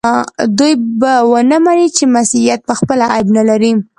دوی 0.57 0.73
به 0.99 1.11
ونه 1.31 1.57
مني 1.65 1.87
چې 1.97 2.03
مسیحیت 2.15 2.61
پخپله 2.69 3.05
عیب 3.13 3.27
نه 3.37 3.43
لري. 3.49 3.71